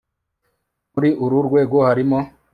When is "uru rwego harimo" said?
1.23-2.19